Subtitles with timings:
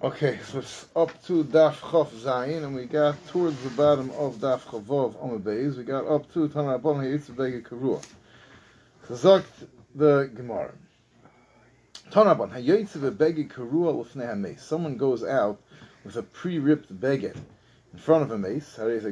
[0.00, 4.36] Okay, so it's up to Daf Chof Zayin, and we got towards the bottom of
[4.36, 5.76] Daf Chavov Omabeis.
[5.76, 8.00] We got up to Tana Rabban Hayitz Karua.
[9.08, 9.64] So sagt
[9.96, 10.72] the Gemara.
[12.12, 14.60] Tana Rabban Hayitz Bege Karua Lefnei HaMeis.
[14.60, 15.60] Someone goes out
[16.04, 17.36] with a pre-ripped beged
[17.92, 18.76] in front of a mace.
[18.76, 19.02] How is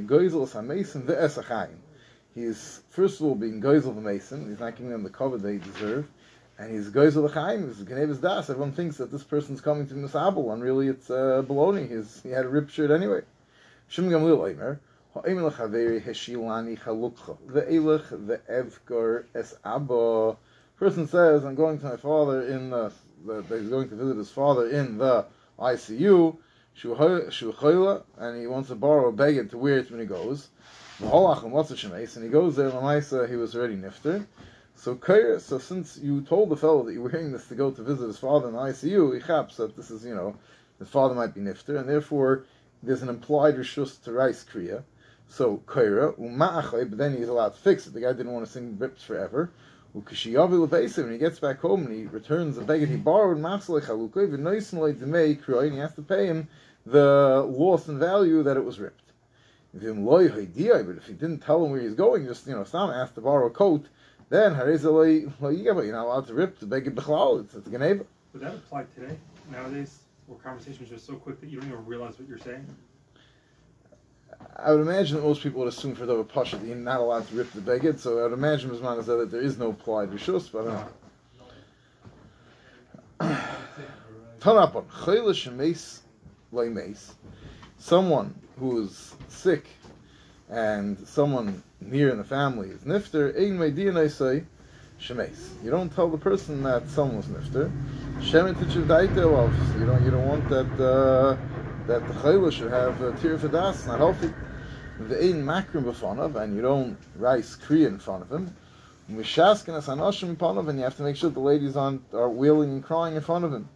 [2.90, 4.48] first of all being goizel the mason.
[4.48, 6.06] He's not giving them the cover they deserve
[6.58, 8.48] and he's goes to the chaim, he's Genevis Das.
[8.48, 11.88] Everyone thinks that this person's coming to Misabel, and really it's uh, baloney.
[11.88, 13.20] He's, he had a rip shirt anyway.
[13.90, 14.78] Shim Gamlil Eimer.
[15.14, 17.36] Ha'eim lechaveri heshilani chalukcha.
[17.46, 20.36] Ve'elech ve'evkar es abba.
[20.78, 22.92] Person says, I'm going to my father in the,
[23.24, 25.24] the, he's going to visit his father in the
[25.58, 26.36] ICU,
[28.18, 30.48] and he wants to borrow a baguette to wear it when he goes.
[31.00, 34.26] And he goes there, Lamaisa, he was already nifter.
[34.78, 34.98] So
[35.38, 38.06] so since you told the fellow that you were hearing this to go to visit
[38.06, 40.36] his father in the ICU, he chaps that this is, you know,
[40.78, 42.44] his father might be nifter, and therefore
[42.82, 44.84] there's an implied rishus to rice kriya.
[45.28, 47.94] So Kaira, uma'achay, but then he's allowed to fix it.
[47.94, 49.50] The guy didn't want to sing rips forever.
[49.96, 53.82] Ukashiyavi lebeisim, when he gets back home and he returns the beggar he borrowed, machsalei
[53.82, 56.48] chalukay, v'noisin demei kriya, and he has to pay him
[56.84, 59.00] the loss in value that it was ripped.
[59.72, 60.46] But if he
[61.12, 63.86] didn't tell him where he's going, just, you know, Sam asked to borrow a coat,
[64.28, 68.04] then Harizaloi well, you're not allowed to rip the Beged Bechlal, it's, it's a Geneva.
[68.32, 69.16] Would that apply today,
[69.50, 72.66] nowadays, where conversations are so quick that you don't even realize what you're saying?
[74.56, 77.28] I would imagine that most people would assume for the Pasha that you're not allowed
[77.28, 80.10] to rip the Beged, so I would imagine Bisman is that there is no applied
[80.10, 80.84] Rishus, but uh,
[83.20, 83.38] I don't know.
[84.40, 86.00] Tanapon, Chayla Shemes
[86.52, 87.12] Leimes,
[87.78, 89.66] someone who is sick
[90.50, 93.34] and someone near in the family is nifter,
[94.10, 94.44] say
[95.00, 95.64] shemes.
[95.64, 97.70] You don't tell the person that someone was nifter.
[99.78, 101.36] You don't you don't want that uh,
[101.86, 104.30] that the chayla should have a tear for das, not healthy.
[104.98, 108.54] The ein makrim b'fanav, and you don't rice kriya in front of him.
[109.10, 112.84] Mishaskin as anoshim and you have to make sure the ladies aren't are wailing and
[112.84, 113.68] crying in front of him.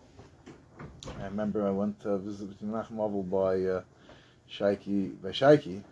[1.20, 3.82] I remember I went to visit Menachem Avel by uh,
[4.50, 5.82] Shaiki by Shaiki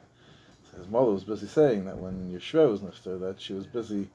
[0.79, 4.09] his mother was busy saying that when Yeshua was nifter, that she was busy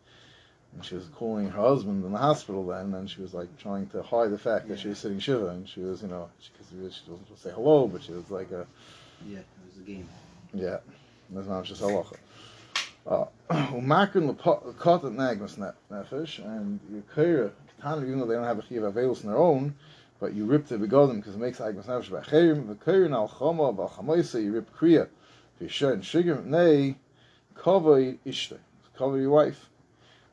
[0.73, 3.87] and she was calling her husband in the hospital then, and she was like trying
[3.87, 4.73] to hide the fact yeah.
[4.73, 7.43] that she was sitting shiva, and she was, you know, because she, she, wasn't supposed
[7.43, 8.65] to say hello, but she was like a.
[9.25, 10.07] Yeah, it was a game.
[10.53, 10.77] Yeah,
[11.29, 12.17] that's not just halacha.
[13.05, 17.51] Uh, umakrin lekot at nagmas nefesh, and you kira
[17.81, 19.75] katan, even though they don't have a chiv availus in their own,
[20.19, 23.75] but you rip the begodim because it makes agmas nefesh by chayim, v'kayrin al chama
[23.75, 25.07] v'al you rip kriya.
[25.63, 26.95] Visha and Shigim Nei
[27.55, 28.57] Kavoi Ishte.
[28.97, 29.69] Cover your wife.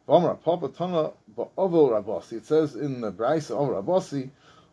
[0.09, 2.33] Vamra Papa Tana Ba'ovel Rabasi.
[2.35, 4.31] It says in the Braisa of Rabasi,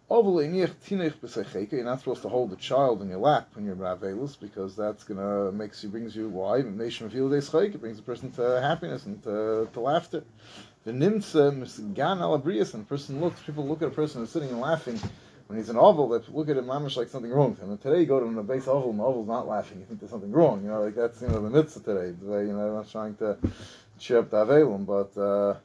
[0.10, 1.74] Ovel Inich Tinich B'Secheke.
[1.74, 5.04] You're not supposed to hold the child in your lap when you're Ravelus because that's
[5.04, 9.06] gonna makes you brings you why nation feel they It brings a person to happiness
[9.06, 10.24] and to, to laughter.
[10.86, 14.62] The Nimtze Misgan Alabrias and person looks people look at a person who's sitting and
[14.62, 15.00] laughing
[15.48, 17.72] when he's an oval, they look at him mamish like something wrong with him.
[17.72, 19.80] And today you go to him, the base oval, and the oval's not laughing.
[19.80, 20.62] You think there's something wrong.
[20.62, 22.18] You know, like that's you know the mitzvah today.
[22.20, 23.38] Today, you know, I'm not trying to
[23.98, 25.56] cheer up the avelum, but uh,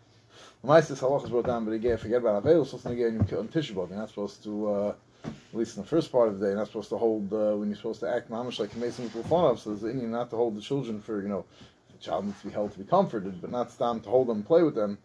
[0.64, 2.64] Maisis halachas brought down, but again, forget about avelum.
[2.64, 3.90] Supposed to get on Tisha B'Av.
[3.90, 4.72] You're not supposed to.
[4.72, 4.94] Uh,
[5.24, 7.54] at least in the first part of the day, you're not supposed to hold uh,
[7.56, 9.60] when you're supposed to act mamish like mason with fun of.
[9.60, 11.44] So there's not to hold the children for you know,
[11.92, 14.42] the child needs to be held to be comforted, but not time to hold them,
[14.42, 14.98] play with them,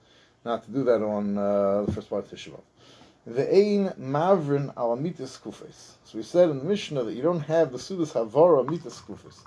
[0.43, 2.61] not to do that on uh, the first part of Tisha B'Av.
[3.27, 5.95] Ve'ein mavrin al amitis kufis.
[6.05, 9.39] So we said in the Mishnah that you don't have the sudas havara amitis kufis.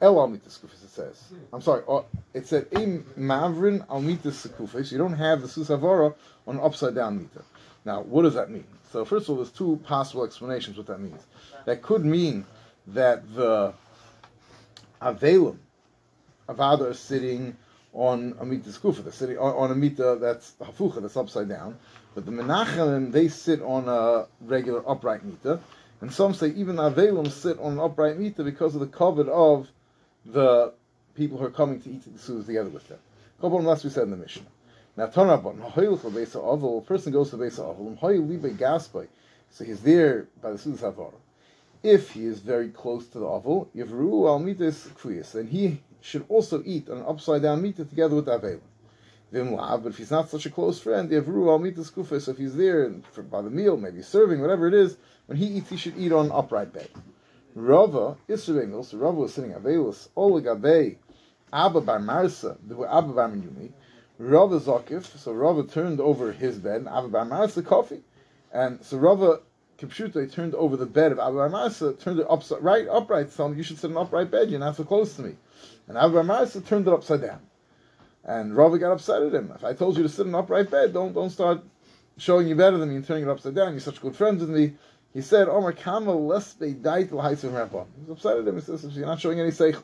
[0.00, 1.22] El amitis kufis, it says.
[1.52, 4.90] I'm sorry, uh, it said ein mavrin al mitis kufis.
[4.90, 6.14] You don't have the sudas havara
[6.46, 7.44] on upside down mita.
[7.84, 8.66] Now, what does that mean?
[8.92, 11.20] So first of all, there's two possible explanations what that means.
[11.66, 12.44] That could mean
[12.88, 13.74] that the
[15.00, 15.58] avelim,
[16.48, 17.56] avada is sitting
[17.92, 21.78] on a mita skufa, they're sitting on, on a mita that's hafucha, that's upside down.
[22.14, 25.60] But the Menachem, they sit on a regular upright meter.
[26.00, 29.28] And some say even the Avelim sit on an upright meter because of the covet
[29.28, 29.68] of
[30.24, 30.72] the
[31.14, 32.98] people who are coming to eat the sudas together with them.
[33.40, 34.46] Couple of we said in the Mishnah.
[34.96, 39.08] Now, Tanabon, a person goes to Besa Aval,
[39.50, 41.14] so he's there by the Sudas Havara.
[41.82, 46.24] If he is very close to the Aval, Yavru al Mitas Kriyas, then he should
[46.28, 48.60] also eat an upside down meter together with the Avelim.
[49.34, 52.54] But if he's not such a close friend, Yavru al mitas kufa, so if he's
[52.54, 54.96] there for, by the meal, maybe serving, whatever it is,
[55.26, 56.88] when he eats, he should eat on upright bed.
[57.56, 60.98] Rava, Isra so Rava was sitting Avelus, Olagabe,
[61.52, 63.72] Abba Bar Marsa, the Abba Bar Minumi,
[64.18, 68.02] Rava Zakif, so Rava turned over his bed, and Abba Bar Marsa coffee.
[68.52, 69.40] And so Rava
[69.78, 73.46] Kipshute turned over the bed of Abu Amasa, turned it upside right upright, to tell
[73.46, 75.34] him you should sit an upright bed, you're not so close to me.
[75.88, 77.40] And Abu Amasa turned it upside down.
[78.24, 79.52] And Rava got upset at him.
[79.54, 81.62] If I told you to sit in an upright bed, don't don't start
[82.16, 83.72] showing you better than me and turning it upside down.
[83.72, 84.74] You're such good friends with me.
[85.12, 87.86] He said, Omar Kamal lesbe dait l'haitzim rabban.
[87.96, 88.54] He was upset at him.
[88.56, 89.80] He says, you're not showing any seich.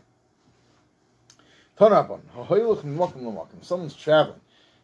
[1.79, 3.63] Tanabon, ha'hoylach m'mokim l'mokim.
[3.63, 4.41] Someone's traveling.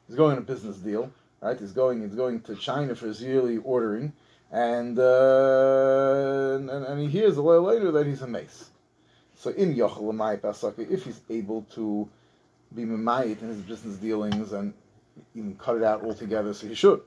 [0.06, 1.10] He's going on a business deal,
[1.40, 1.58] right?
[1.58, 4.12] He's going, he's going to China for his yearly ordering,
[4.52, 8.70] and uh, and, and he hears a little later that he's a mace.
[9.34, 12.08] So in Yochel Pasaka, if he's able to
[12.74, 14.74] be memayit in his business dealings and
[15.34, 17.00] even cut it out altogether, so he should.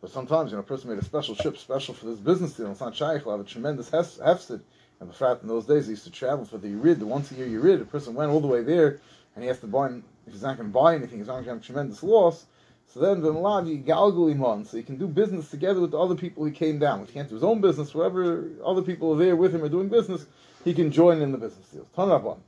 [0.00, 2.70] But sometimes, you know, a person made a special ship special for this business deal.
[2.72, 3.24] It's not shaykh.
[3.24, 4.60] have a tremendous hefsed.
[5.00, 7.30] And the fact in those days, he used to travel for the Yerid, the once
[7.32, 7.80] a year Yerid.
[7.80, 9.00] A person went all the way there,
[9.34, 11.44] and he has to buy, if he's not going to buy anything, he's not going
[11.44, 12.46] to have a tremendous loss.
[12.92, 16.44] So then, the Malavi Galgulimon, so he can do business together with the other people
[16.44, 17.08] he came down with.
[17.10, 19.88] He can't do his own business, wherever other people are there with him are doing
[19.88, 20.26] business,
[20.64, 21.86] he can join in the business deals.
[21.96, 22.38] Tanabon.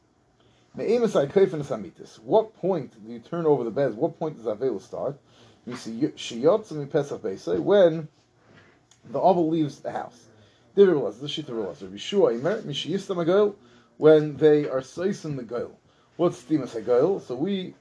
[0.76, 3.94] What point do you turn over the beds?
[3.94, 5.16] What point does Avela start?
[5.66, 8.08] You see, Shiyotz Pesach Beisai, when
[9.08, 10.26] the Abel leaves the house.
[10.74, 13.54] The Shita Relaz, Yeshua Imer, Mishiyistam Agoil,
[13.98, 14.82] when they are
[15.24, 15.78] in the Goil.
[16.16, 17.20] What's Timas Agoil?
[17.22, 17.74] So we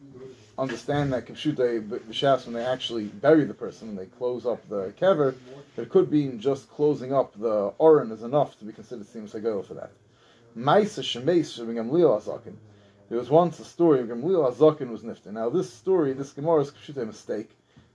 [0.59, 4.93] understand that Kipshute B'Shas, when they actually bury the person, and they close up the
[5.01, 5.33] kever,
[5.77, 9.65] it could be just closing up the Oren is enough to be considered Timas Agoil
[9.65, 9.89] for that.
[10.55, 12.53] Maisa Shemeis Shavingam Leo Azakin.
[13.13, 15.31] There was once a story of Gamliel Azakin was nifter.
[15.31, 17.51] Now this story, this Gemara is a mistake.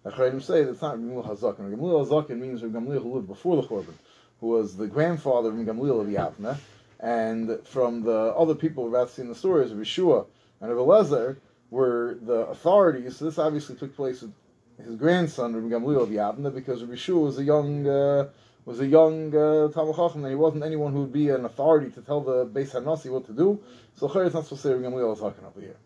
[0.06, 1.74] Achreidim say that it's not Gamliel Hazakin.
[1.74, 3.94] Gamliel Hazakin means Gamliel who lived before the Churban,
[4.40, 6.56] who was the grandfather of Gamliel of Yavna,
[7.00, 10.24] and from the other people we've about seen the stories of Yeshua
[10.60, 11.38] and of Elezer
[11.72, 13.16] were the authorities.
[13.16, 14.32] So this obviously took place with
[14.80, 18.28] his grandson Rabbi Gamliel of Yavna because Yeshua was a young uh,
[18.68, 21.90] was a young uh, Talmud Chacham and he wasn't anyone who would be an authority
[21.90, 23.58] to tell the Beis Hanasi what to do.
[23.96, 25.76] So Chayr is not supposed to say Gamliel is talking over here.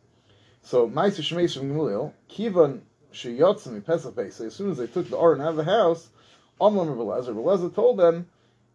[0.63, 2.81] So Ma'aser Shmeish Rabbi Gamliel Kivan
[3.15, 6.09] Sheyotzim Pesach So as soon as they took the Aron out of the house,
[6.61, 8.27] Amlam Rabbi Lezer, told them,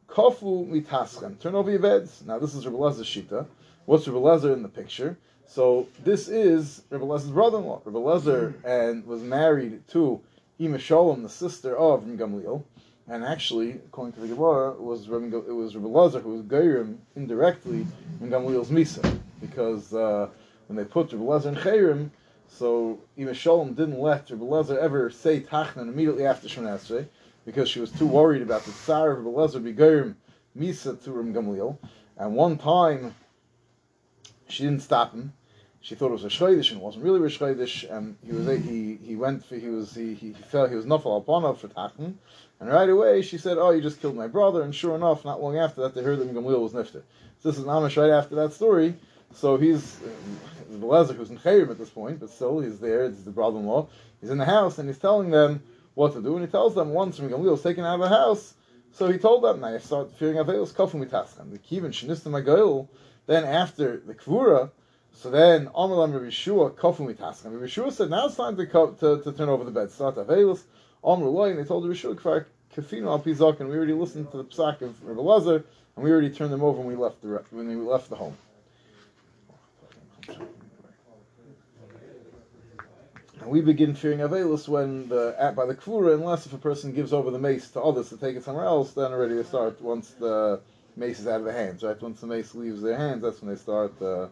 [0.08, 2.24] Kofu mitaschem, turn over your beds.
[2.26, 3.46] Now this is Lezer's shita.
[3.86, 5.18] What's Lezer in the picture?
[5.48, 7.82] So this is Lezer's brother-in-law.
[7.86, 10.22] Lezer and was married to
[10.60, 12.64] Ima Shalom, the sister of Gamliel.
[13.10, 16.42] And actually, according to the Gemara, it was Rabbi, it was Rabbi Lezer who was
[16.42, 17.88] Geirim indirectly
[18.22, 19.20] in Gamliel's Misa.
[19.40, 20.28] Because uh,
[20.68, 22.10] when they put Rabbi Lezer in Chayrim,
[22.50, 27.08] so Ima Shalom didn't let Rabbi Lezer ever say Tachnan immediately after Shemon
[27.46, 30.16] because she was too worried about the Tsar of Rabbi Lezer Begerim
[30.58, 31.78] Misa to Ram Gamliel.
[32.18, 33.16] And one time,
[34.50, 35.32] she didn't stop him.
[35.82, 37.90] She thought it was a shaydish and it wasn't really a shaydish.
[37.90, 41.20] And he was he he went for he was he he felt he was nafal
[41.20, 42.16] upon for Tachnan.
[42.60, 45.42] And right away she said, "Oh, you just killed my brother." And sure enough, not
[45.42, 47.04] long after that, they heard that Gamliel was nifter.
[47.40, 48.96] So this is Amish right after that story.
[49.34, 53.06] So he's um, the Lezer who's in Chayrim at this point, but still he's there.
[53.06, 53.88] It's the brother-in-law.
[54.22, 55.62] He's in the house and he's telling them
[55.94, 56.36] what to do.
[56.36, 58.56] And he tells them once when Gamliel was taken out of the house,
[58.94, 61.52] so he told them, now you start fearing Avelos kofim mitaschem.
[61.52, 62.88] The kivin shenistim agoil.
[63.28, 64.72] Then after the kvura,
[65.18, 67.46] so then Amalam Rabbi Yeshua kofim mitaschem.
[67.46, 69.90] Rabbi Yeshua said, now it's time to, to, to turn over the bed.
[69.90, 70.62] Start Avelos.
[71.04, 74.38] Amr and they told Rabbi Yeshua kfar kafinu al pizak, and we already listened to
[74.38, 75.64] the psak of Rabbi Lezer,
[75.96, 78.38] and we already turned them over when we left the when we left the home.
[83.42, 86.94] And we begin fearing Avelus when the at by the Kvura, unless if a person
[86.94, 89.82] gives over the mace to others to take it somewhere else, then already they start
[89.82, 90.60] once the
[90.96, 92.00] mace is out of their hands, right?
[92.02, 94.28] Once the mace leaves their hands, that's when they start uh,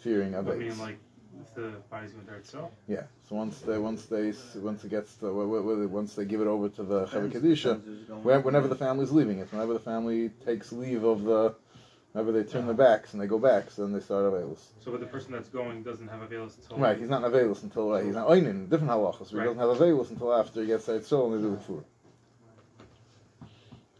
[0.00, 0.54] fearing Avelus.
[0.54, 0.98] I mean, like
[1.40, 2.70] if the body's going to itself.
[2.88, 3.02] Yeah.
[3.28, 6.82] So once they once they once it gets to once they give it over to
[6.82, 11.54] the Chavi Kedusha, whenever the family's leaving it, whenever the family takes leave of the
[12.12, 14.58] Whenever they turn their backs and they go back, so then they start Avelis.
[14.84, 16.78] So, but the person that's going doesn't have Avelis until.
[16.78, 19.42] Right, he's not Avelis until, uh, he's not Oinin, different halachas, so right.
[19.42, 21.84] he doesn't have Avelis until after he gets Seit Sol and they do the food.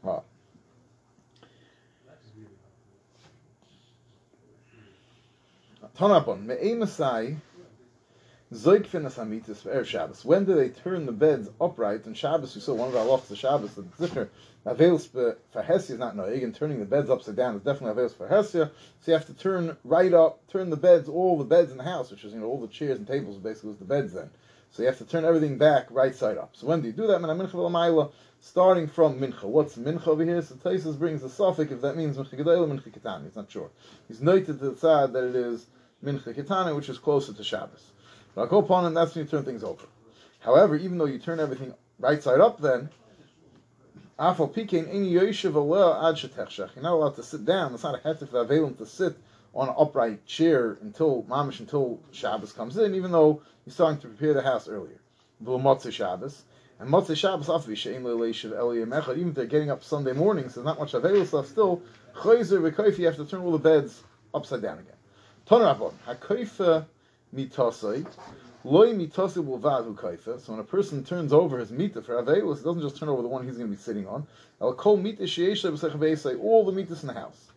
[0.05, 0.23] Ah.
[6.01, 7.37] Tanapon, Me'emasai,
[8.55, 10.25] Zoik Shabbos.
[10.25, 12.07] When do they turn the beds upright?
[12.07, 14.31] And Shabbos, we saw one of our lochs of Shabbos, the Zikr,
[14.65, 18.17] Aveils for Hesia is not noig, and turning the beds upside down is definitely Aveils
[18.17, 18.71] for Hesia.
[19.01, 21.85] So you have to turn right up, turn the beds, all the beds in the
[21.85, 24.31] house, which is, you know, all the chairs and tables basically was the beds then.
[24.71, 26.57] So you have to turn everything back right side up.
[26.57, 28.11] So when do you do that?
[28.41, 29.45] Starting from Mincha.
[29.45, 30.41] What's Mincha over here?
[30.41, 33.23] So Taisus brings the suffix if that means Mincha Gedela, Mincha.
[33.23, 33.69] He's not sure.
[34.09, 35.67] He's noted to the side that it is
[36.05, 37.93] Mincha Ketani, which is closer to Shabbos.
[38.35, 39.87] But I'll go upon and that's when you turn things over.
[40.41, 42.89] However, even though you turn everything right side up then,
[44.19, 44.87] pikein.
[46.75, 47.75] You're not allowed to sit down.
[47.75, 49.17] It's not a heter for avelim to sit
[49.55, 54.09] on an upright chair until mamish until Shabbos comes in, even though you're starting to
[54.09, 55.01] prepare the house earlier.
[55.45, 56.43] V'lomotzei Shabbos.
[56.79, 59.17] And Motzei Shabbos after she'en le'leishav eliyim echad.
[59.17, 61.47] Even if they're getting up Sunday morning, so there's not much avelim stuff.
[61.47, 61.83] Still,
[62.15, 62.99] chayzer.
[62.99, 64.03] You have to turn all the beds
[64.33, 64.95] upside down again.
[65.51, 66.87] Ton Rabban hakoifa
[67.35, 68.07] mitosai.
[68.63, 70.41] Loy mitosai will kaifa.
[70.41, 73.21] So when a person turns over his mita for avelos, he doesn't just turn over
[73.21, 74.29] the one he's going to be sitting on.
[74.61, 76.41] El kol mita sheyesh b'sechavesai.
[76.41, 77.49] All the mitas in the house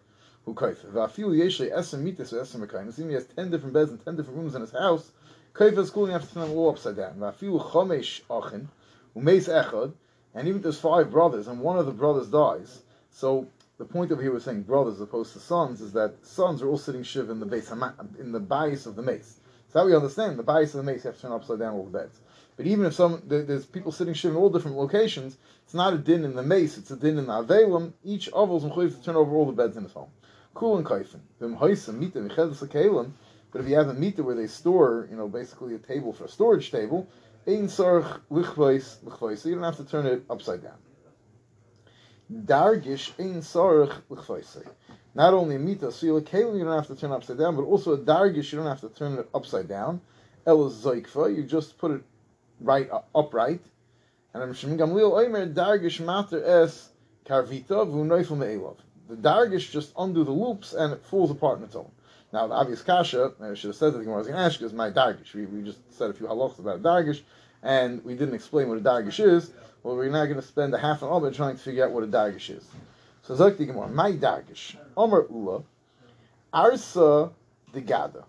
[0.43, 0.85] who kaifa.
[0.91, 2.91] Va'afil yeshle esem mitas or esem mekayim.
[2.97, 5.11] Even he has ten different beds and ten different rooms in his house.
[5.53, 6.07] Kaifa is cool.
[6.07, 7.13] Have to turn them all upside down.
[7.19, 8.69] Va'afil chomesh achin
[9.15, 9.93] umeis echad.
[10.33, 12.81] And even if there's five brothers and one of the brothers dies,
[13.11, 13.45] so
[13.77, 16.69] the point over here we're saying brothers as opposed to sons is that sons are
[16.69, 17.71] all sitting shiv in the base
[18.19, 19.39] in the bias of the mace.
[19.69, 21.73] So how we understand the bias of the mace you have to turn upside down
[21.73, 22.19] all the beds.
[22.55, 25.97] But even if some there's people sitting shiv in all different locations, it's not a
[25.97, 27.93] din in the mace, it's a din in the avelim.
[28.03, 30.11] Each avos is to turn over all the beds in his home.
[30.53, 31.21] Cool and kaifin.
[33.51, 36.25] But if you have a meter where they store, you know, basically a table for
[36.25, 37.07] a storage table.
[37.45, 37.67] So you
[39.55, 40.77] don't have to turn it upside down.
[42.33, 44.65] Dargish ein l'chvaisei.
[45.13, 47.63] Not only a mita, so you kalim you don't have to turn upside down, but
[47.63, 50.01] also a dargish you don't have to turn it upside down.
[50.47, 52.01] El zoikfa, you just put it
[52.59, 53.61] right uh, upright.
[54.33, 56.89] And I'm Shimon Gamliel Oimer dargish mater es
[57.25, 58.77] karvita v'unoifel me'elov.
[59.07, 61.91] The dargish just undo the loops and it falls apart on its own.
[62.31, 64.59] Now the obvious kasha, I should have said that the Gemara was going to ask
[64.63, 65.35] is my dargish.
[65.35, 67.21] We, we just said a few halachas about dargish,
[67.61, 69.51] and we didn't explain what a dargish is.
[69.83, 72.05] Well, we're not going to spend a half an hour trying to figure out what
[72.05, 72.65] a Dagish is.
[73.23, 75.61] So Zok the Gemara, my Dagish, Omer Ula,
[76.53, 77.31] Arsa
[77.73, 78.23] de Gada.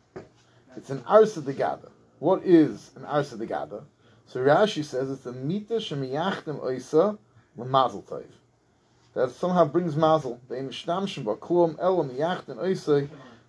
[0.77, 1.89] It's an Arsa de Gada.
[2.19, 3.85] What is an Arsa de Gada?
[4.27, 7.19] So Rashi says it's a mita shemiyachtem oisa
[7.57, 8.25] l'mazel tov.
[9.15, 10.41] That somehow brings mazel.
[10.49, 13.09] They mishtamshim b'klum elam yachtem oisa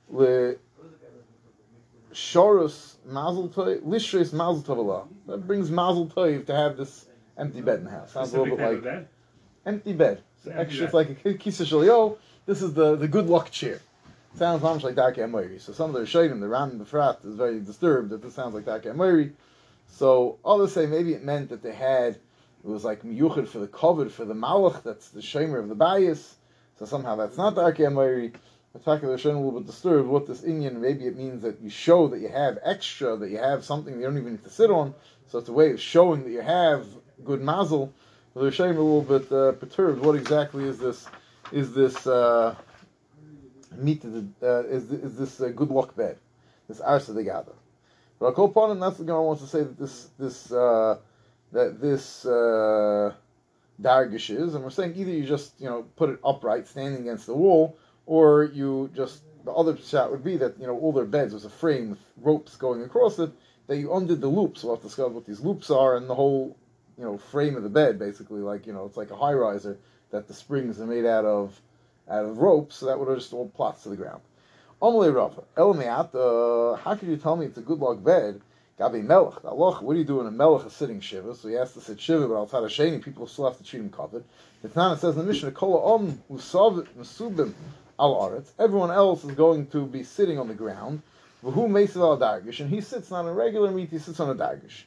[0.10, 0.56] le
[2.14, 7.80] shorus mazel tov, lishres mazel tov That brings mazel tov to have this empty bed
[7.80, 8.12] in the house.
[8.13, 9.08] Sounds a little bit like
[9.65, 10.22] empty bed.
[10.38, 10.86] It's Empty extra, bed.
[10.86, 12.18] it's like a kisa shalio.
[12.46, 13.80] This is the, the good luck chair.
[14.36, 15.62] Sounds much like Daki Amoiri.
[15.62, 18.54] So some of the Rishonim, the Ram the Frat, is very disturbed that this sounds
[18.54, 19.32] like Daki Amoiri.
[19.88, 23.68] So others say maybe it meant that they had it was like miyuchid for the
[23.68, 24.84] covered for the malach.
[24.84, 26.36] That's the shomer of the bias.
[26.77, 28.34] So somehow that's not Daki Amoiri.
[28.74, 30.82] The Taki the Rishonim a little bit disturbed what this Indian.
[30.82, 34.01] Maybe it means that you show that you have extra, that you have something you
[34.01, 34.94] don't even need to sit on.
[35.27, 36.86] So it's a way of showing that you have
[37.24, 37.94] good mazel.
[38.34, 40.02] The Rishonim a little bit uh, perturbed.
[40.02, 41.08] What exactly is this?
[41.52, 42.56] Is this uh?
[43.72, 46.18] The, uh, is is this uh, good luck bed?
[46.68, 47.52] This arsa de gada.
[48.20, 50.98] But and that's the Gemara wants to say that this this uh,
[51.52, 53.14] that this uh,
[53.82, 57.26] dargish is, and we're saying either you just you know put it upright, standing against
[57.26, 61.06] the wall, or you just the other shot would be that you know all their
[61.06, 63.32] beds was a frame with ropes going across it
[63.68, 64.64] that you undid the loops.
[64.64, 66.56] We'll have to discover what these loops are and the whole
[66.98, 69.78] you know frame of the bed basically like you know it's like a high riser
[70.12, 71.60] that the springs are made out of
[72.10, 74.22] out of ropes so that would have just all plots to the ground.
[74.82, 78.42] Amalei Rafa, Elmeat, uh, how could you tell me it's a good luck bed?
[78.80, 81.34] Gabi Melech, Allah, what do you do when a Melech is sitting Shiva?
[81.34, 83.80] So he has to sit Shiva, but outside of Shani, people still have to treat
[83.80, 84.25] him covered.
[84.62, 87.54] the it says in the Mishnah, Kola Om Usav Mesubim
[87.98, 88.52] Al Aretz.
[88.60, 91.02] Everyone else is going to be sitting on the ground.
[91.42, 94.36] Who Mesav Al Dargish, and he sits on a regular meat, he sits on a
[94.36, 94.84] Dargish.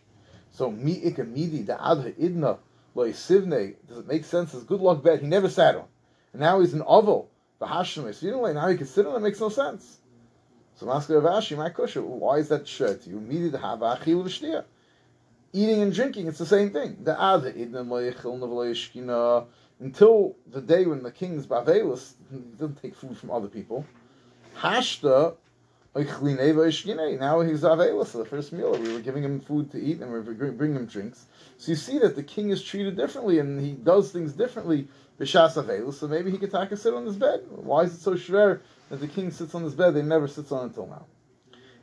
[0.58, 2.58] So mi ikamidi da adha idna
[2.96, 3.76] loy sivne.
[3.86, 4.50] Does it make sense?
[4.50, 5.84] His good luck bed he never sat on,
[6.32, 7.30] and now he's an oval.
[7.60, 9.14] The hashim you know like now he can sit on.
[9.14, 9.98] It makes no sense.
[10.74, 12.02] So Masker Ravashi, my kusha.
[12.02, 13.06] Why is that shirt?
[13.06, 14.64] You immediately have achil v'shtia.
[15.52, 17.04] Eating and drinking, it's the same thing.
[17.04, 19.46] The adha idna loy chil loy shkina.
[19.78, 23.86] Until the day when the king's bavelis he doesn't take food from other people.
[24.56, 25.36] Hashta
[26.04, 27.76] now he's for
[28.18, 28.78] the first meal.
[28.78, 31.26] We were giving him food to eat and we were bringing him drinks.
[31.56, 34.88] So you see that the king is treated differently and he does things differently.
[35.18, 37.40] B'shas available, so maybe he could take a sit on his bed.
[37.50, 39.94] Why is it so schwer that the king sits on his bed?
[39.94, 41.06] They never sits on until now.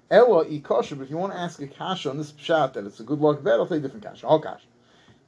[0.09, 2.85] Ella i kosher, but if you want to ask a kasha on this pshat that
[2.85, 4.25] it's a good luck bed, I'll take a different kasha.
[4.25, 4.67] All kasha.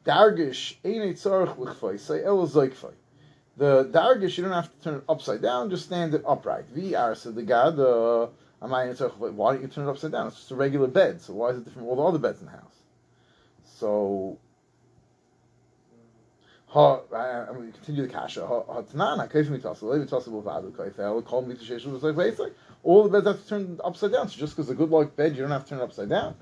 [0.06, 2.00] Dargish einei tzarich lichfay.
[2.00, 2.94] Say ella zoikfay.
[3.58, 6.70] The dargish you don't have to turn it upside down, just stand it upright.
[6.70, 8.29] Vi arsa the god the
[8.60, 10.28] why don't you turn it upside down?
[10.28, 11.22] It's just a regular bed.
[11.22, 12.76] So why is it different from all the other beds in the house?
[13.80, 14.40] So,
[17.56, 18.44] going to continue the kasha.
[22.84, 24.30] All the beds have to turn upside down.
[24.30, 26.36] So just because a good luck bed, you don't have to turn it upside down.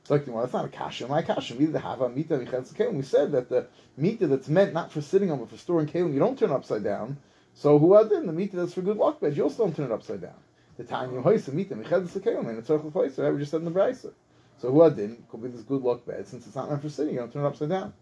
[0.00, 1.06] It's like, well, that's not a kasha.
[1.08, 2.36] My kasha, we have a mita.
[2.36, 6.12] We said that the mita that's meant not for sitting on, but for storing kelim,
[6.12, 7.16] you don't turn upside down.
[7.54, 9.36] So who are then the mita that's for good luck bed?
[9.36, 10.43] You also don't turn it upside down.
[10.76, 13.32] The tanya hoisa mita michetz kelim and it's tzarchel hoisa.
[13.32, 14.12] We just said in the brayser.
[14.58, 17.14] So who then could be this good luck bed since it's not meant for sitting.
[17.14, 17.92] You don't turn it upside down.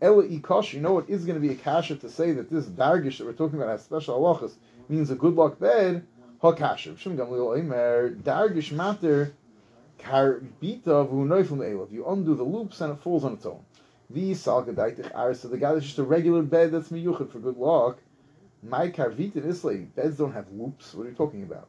[0.00, 0.72] Ela ikosh.
[0.72, 3.26] You know what is going to be a kasha to say that this dargish that
[3.26, 4.54] we're talking about has special halachas
[4.88, 6.06] means a good luck bed.
[6.42, 6.96] Hakasha.
[6.96, 9.34] Shim gamliel oimer dargish matter
[9.98, 11.90] karbita v'unoifel me'elav.
[11.92, 13.64] You undo the loops and it falls on its own.
[14.10, 15.50] The salgadaitich arsa.
[15.50, 17.98] The guy that's just a regular bed that's miyuchad for good luck.
[18.62, 19.78] My karvita islay.
[19.78, 20.94] Beds don't have loops.
[20.94, 21.68] What are you talking about?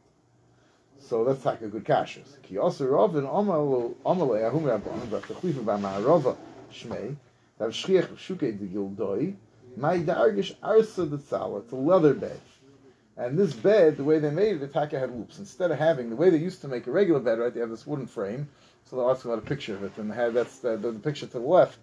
[1.08, 2.40] So that's like a good kashas.
[2.42, 6.36] Ki also amal amalei ahum rabbanim b'achlifa b'ma'arava
[6.72, 7.16] shmei.
[7.58, 9.34] That shchiach shukei de gildoi.
[9.76, 11.62] My dargish arsa the tzala.
[11.62, 12.40] It's a leather bed.
[13.16, 15.38] And this bed, the way they made it, the taka had loops.
[15.38, 17.52] Instead of having the way they used to make a regular bed, right?
[17.52, 18.48] They have this wooden frame.
[18.84, 20.98] So they also got a picture of it, and they had that's the, the, the
[20.98, 21.78] picture to the left.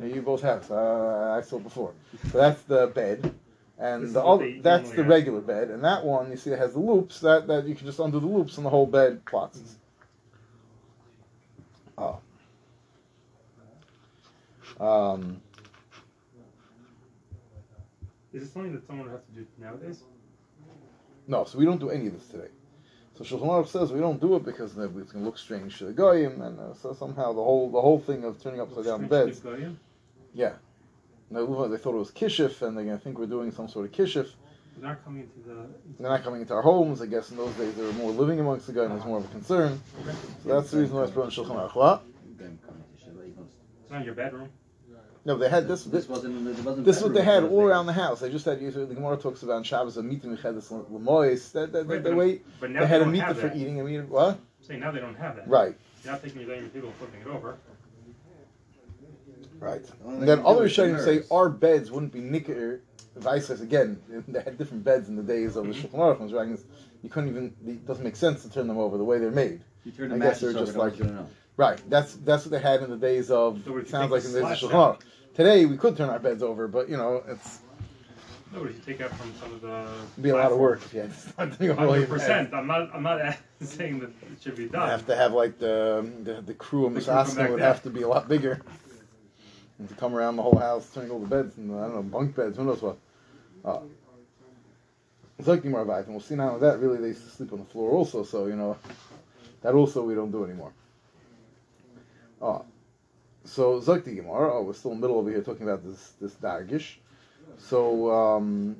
[0.00, 0.70] You, both have.
[0.70, 1.92] Uh, I saw before.
[2.30, 3.34] So that's the bed,
[3.78, 6.58] and the is what other, that's the regular bed, and that one you see it
[6.58, 7.20] has the loops.
[7.20, 9.76] That that you can just undo the loops, and the whole bed plots.
[11.96, 12.20] Oh.
[14.80, 15.40] Um,
[18.32, 20.02] Is this something that someone would have to do nowadays?
[21.26, 22.48] No, so we don't do any of this today.
[23.16, 25.86] So Shulchan Aruch says we don't do it because it's going to look strange to
[25.86, 29.08] the goyim, and uh, so somehow the whole the whole thing of turning upside down
[29.08, 29.42] beds,
[30.34, 30.52] yeah.
[31.30, 33.84] No, they thought it was kishif, and they're going to think we're doing some sort
[33.86, 34.30] of kishif.
[34.78, 35.66] They're not coming into the.
[35.98, 37.02] They're not coming into our homes.
[37.02, 38.92] I guess in those days they were more living amongst the goyim.
[38.92, 39.80] It was more of a concern.
[40.44, 41.74] So that's the reason why it's brought in Shulchan Aruch.
[41.74, 42.04] What?
[42.38, 43.50] Game coming to Shiva Eagles.
[43.82, 44.48] It's not in your bedroom.
[45.24, 45.82] No, they had this.
[45.84, 46.44] This This, wasn't.
[46.44, 48.20] There wasn't this is what they had all around the house.
[48.20, 50.70] They just had usually the Gemara talks about in Shabbos a meeting we had this
[50.70, 51.52] lemois.
[51.52, 53.38] That that Right, the but- way But now they they, had a don't meter have
[53.40, 53.56] for that.
[53.56, 53.80] eating.
[53.80, 54.28] I mean, what?
[54.36, 55.48] I'm saying now they don't have that.
[55.48, 55.74] Right.
[56.04, 57.58] You're not taking your dining table and flipping it over.
[59.58, 59.84] Right.
[60.04, 62.80] And then you do other is Rishonim say our beds wouldn't be nicker.
[63.16, 65.96] Vices again, they had different beds in the days of the Mm-hmm.
[65.96, 66.20] Shulchan Aruch.
[66.20, 66.58] and writing.
[67.02, 67.54] You couldn't even.
[67.66, 69.60] It doesn't make sense to turn them over the way they're made.
[69.84, 70.94] You turn the I guess they're just like-
[71.56, 71.80] Right.
[71.90, 73.62] That's that's what they had in the days of.
[73.64, 75.00] So sounds like in the days of Shulchan Aruch.
[75.34, 77.58] Today we could turn our beds over, but you know it's
[78.52, 79.88] No, but if you take out from some of the.
[80.12, 82.00] it'd be a lot of work if you had to start doing all your Hundred
[82.10, 82.10] beds.
[82.22, 82.54] percent.
[82.54, 82.94] I'm not.
[82.94, 84.88] I'm not saying that it should be You done.
[84.88, 87.58] have to have like the the, the crew of The crew come Misasna back would
[87.60, 87.66] there.
[87.66, 88.60] have to be a lot bigger.
[89.78, 92.02] And to come around the whole house turning all the beds and I don't know
[92.02, 92.98] bunk beds, who knows what.
[93.64, 93.80] Uh,
[95.46, 95.62] like
[96.06, 98.76] and we'll see now that really they sleep on the floor also, so you know
[99.62, 100.72] that also we don't do anymore.
[102.42, 102.60] Uh,
[103.44, 106.34] so Zakti Gemara, oh we're still in the middle over here talking about this this
[106.34, 106.96] Dargish.
[107.58, 108.76] So um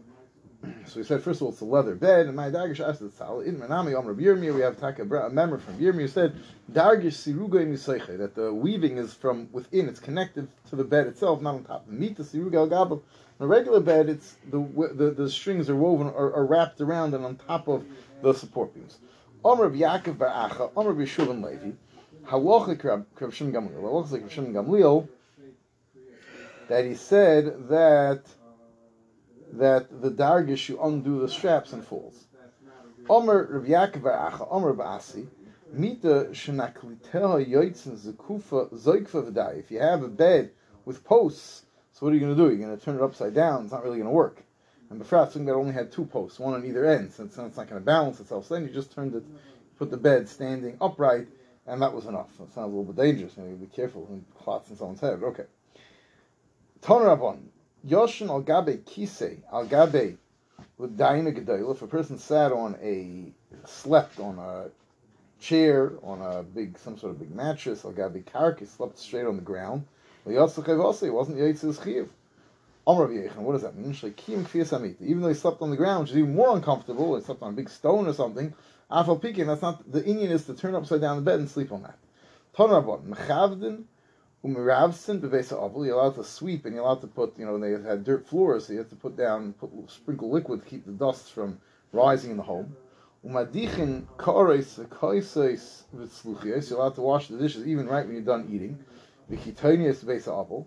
[0.86, 3.08] so we said first of all it's a leather bed, and my Dargish asked the
[3.08, 6.36] Tzal, in Manami Om Rabbi Yirmiyah, we have taka a member from Yirmiyah who said
[6.72, 11.40] Dargish Siruga Miseiche, that the weaving is from within, it's connected to the bed itself,
[11.40, 11.86] not on top.
[11.88, 13.02] Meet the Siruga Al Gabel.
[13.40, 14.58] On a regular bed, it's the
[14.94, 17.84] the, the strings are woven or are wrapped around and on top of
[18.22, 18.98] the support beams.
[19.44, 21.70] Om Rabbi Yaakov Bar Acha, Om Rabbi Shulem Levi,
[22.26, 25.08] Halacha Rav Shimon Gamliel, Halacha like Rav Shimon Gamliel,
[26.68, 28.24] that he said that
[29.52, 32.26] that the dargish you undo the straps and falls.
[33.08, 35.26] Omer Rav Yaakov Acha, Omer Ba'asi,
[35.72, 39.58] Mita shenakliteha yoitzen zekufa zoikfa v'dai.
[39.58, 40.50] If you have a bed
[40.84, 42.48] with posts, so what are you going to do?
[42.48, 43.64] You're going to turn it upside down.
[43.64, 44.42] It's not really going to work.
[44.90, 47.56] And before something that only had two posts, one on either end, since then it's
[47.56, 48.46] not going to balance itself.
[48.46, 49.24] So then you just turned it,
[49.78, 51.28] put the bed standing upright,
[51.66, 52.30] and that was enough.
[52.38, 53.36] That sounds a little bit dangerous.
[53.36, 55.22] You know, you be careful and clots in someone's head.
[55.22, 55.44] Okay.
[56.80, 57.50] Toner upon
[57.86, 60.16] Yoshin al gabe kise al gabe.
[60.80, 63.32] If a person sat on a
[63.66, 64.70] slept on a
[65.40, 69.26] chair on a big some sort of big mattress al gabe kark, he slept straight
[69.26, 69.84] on the ground.
[70.24, 72.10] He wasn't Yitzis chiv.
[72.86, 73.94] Amr what does that mean?
[75.00, 77.52] Even though he slept on the ground, which is even more uncomfortable, he slept on
[77.52, 78.54] a big stone or something.
[78.90, 81.70] Afal pikin, that's not the Indian is to turn upside down the bed and sleep
[81.70, 81.98] on that.
[84.48, 85.86] Umiravsin bevesa avul.
[85.86, 88.66] You're allowed to sweep and you're allowed to put, you know, they had dirt floors,
[88.66, 91.58] so you have to put down, put sprinkle liquid to keep the dust from
[91.92, 92.76] rising in the home.
[93.24, 96.70] Umadichin kares kaises v'tzluchios.
[96.70, 98.78] You're allowed to wash the dishes even right when you're done eating.
[99.30, 100.66] V'kitonius bevesa avul.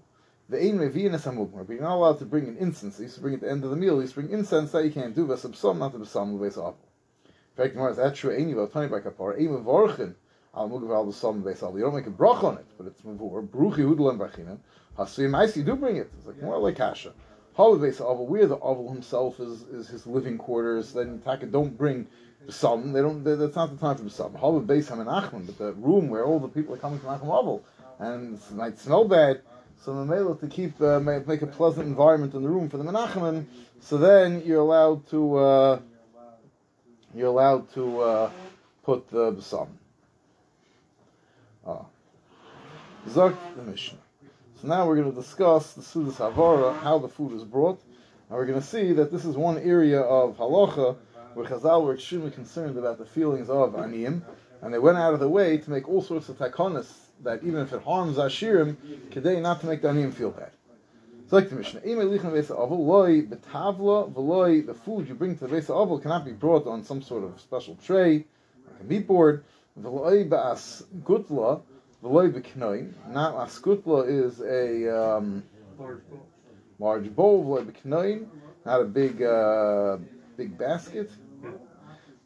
[0.50, 3.00] The ain mevinas hamugmar, but you're not allowed to bring an incense.
[3.00, 3.96] You used to bring at the end of the meal.
[3.96, 5.26] You used to bring incense that you can't do.
[5.26, 6.76] Vesabsam, not the besam bevesa avul.
[7.26, 8.32] In fact, Gemara is that true?
[8.32, 9.40] About twenty by kapara.
[9.40, 10.16] Ein mevorchin
[10.56, 11.78] al mugav al besam bevesa avul.
[11.78, 13.48] You don't make a brach on it, but it's mavur.
[13.48, 14.58] Bruchi hudelam brachinen.
[14.98, 16.12] Hasuyim ice, you do bring it.
[16.18, 17.14] It's like more like kasha.
[17.58, 18.28] How bevesa avul?
[18.28, 20.94] Where the avul himself is is his living quarters.
[20.94, 22.08] Then taka don't bring
[22.50, 23.24] Some they don't.
[23.24, 24.34] They, that's not the time for some.
[24.34, 27.62] Halav base Hamanachman, but the room where all the people are coming to Nachman Avel,
[28.00, 29.42] and it might smell bad.
[29.84, 33.46] So male to keep uh, make, a pleasant environment in the room for the Menachmen.
[33.80, 35.80] So then you're allowed to uh,
[37.16, 38.32] you're allowed to uh,
[38.84, 39.68] put the besam.
[43.10, 43.98] Zok the Mishnah.
[44.62, 47.82] So now we're going to discuss the Sudas Havara, how the food is brought,
[48.30, 50.98] and we're going to see that this is one area of halacha
[51.34, 54.22] where Chazal were extremely concerned about the feelings of aniyim,
[54.62, 57.60] and they went out of the way to make all sorts of takonis that even
[57.60, 58.76] if it harms Ashirim,
[59.10, 60.52] kedei not to make the aniyim feel bad.
[61.28, 61.88] So like the Mishnah, the
[64.86, 67.76] food you bring to the Beis Avol cannot be brought on some sort of special
[67.84, 68.26] tray,
[68.68, 69.44] like a meat board.
[69.80, 71.62] Gutla
[72.04, 72.94] v'loy b'knoin.
[73.10, 75.44] Not as gutla is a um,
[75.78, 76.28] Large bowl.
[76.80, 78.28] large bowl v'loy b'knoin,
[78.66, 79.98] not a big uh,
[80.38, 81.10] big basket.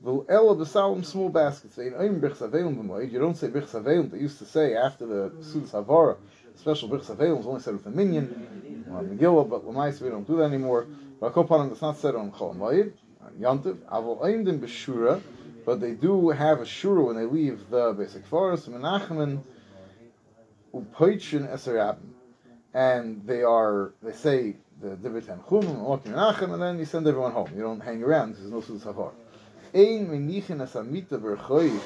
[0.05, 1.77] Ella b'salim small baskets.
[1.77, 4.11] You don't say brichs avelim.
[4.11, 6.17] They used to say after the sudas havara,
[6.55, 10.27] special brichs avelim is only said with a minion, or Megillah, but Lamais we don't
[10.27, 10.85] do that anymore.
[11.19, 13.77] But Kopanim it's not said on Chol Moed, on Yantiv.
[13.91, 15.21] Avol Eimdim b'shura,
[15.65, 18.69] but they do have a shura when they leave the basic forest.
[18.69, 19.41] Menachmen
[20.75, 22.11] upoichin eserabim,
[22.73, 27.31] and they are they say the Divit Tanchum, walking Menachem, and then you send everyone
[27.31, 27.49] home.
[27.55, 29.13] You don't hang around because there's no havara.
[29.73, 31.79] Ein menichin as amita v'rchoy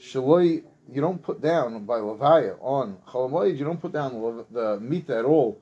[0.00, 0.62] shaloi.
[0.88, 3.58] You don't put down by levaya on cholamoid.
[3.58, 4.12] You don't put down
[4.52, 5.60] the, mita at all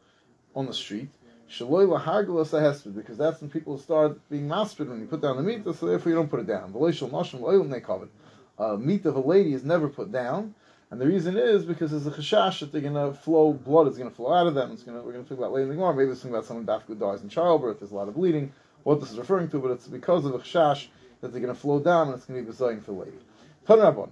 [0.54, 1.08] on the street.
[1.50, 5.42] Shaloi lahargalas ahesped because that's when people start being maspid when you put down the
[5.42, 5.74] mita.
[5.74, 6.72] So therefore you don't put it down.
[6.72, 8.10] V'loy shal nashim lo'ilim they covered.
[8.58, 10.54] Uh, meat of a lady is never put down,
[10.94, 13.98] and the reason is because there's a chashash that they're going to flow blood is
[13.98, 14.70] going to flow out of them.
[14.70, 16.66] It's to, we're going to talk about later in the Maybe there's something about someone
[16.66, 17.80] dafka dies in childbirth.
[17.80, 18.52] There's a lot of bleeding.
[18.84, 20.86] What this is referring to, but it's because of a chashash
[21.20, 23.18] that they're going to flow down and it's going to be bezayin for lady.
[23.66, 24.10] Tanrabon.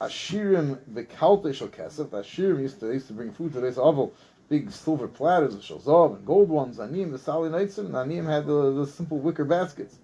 [0.00, 2.06] Ashirim v'kalte shel kesef.
[2.06, 4.12] Ashirim used to, used to bring food to beisa aval,
[4.48, 6.78] big silver platters of shalzav and gold ones.
[6.78, 9.98] Aniyim, the sali and Aniyim had the, the simple wicker baskets.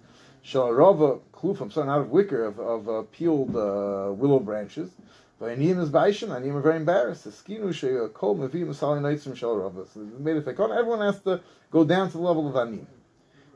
[0.45, 4.91] Shalarava klufim, sorry, not of wicker, of, of uh, peeled uh, willow branches.
[5.41, 7.25] V'aniyim is baishin, Aniyim are very embarrassed.
[7.25, 9.87] The skinu sheyakol mevim sali nitzim shalarava.
[9.93, 10.77] So they made it fekon.
[10.77, 12.87] Everyone has to go down to the level of Aniyim.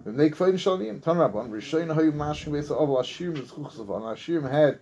[0.05, 1.01] Make fine shalim.
[1.01, 1.51] Tanrabon.
[1.51, 4.03] Rishayin hayu mashkin beis oval ashirim v'zchuchsavan.
[4.03, 4.79] Ashirim had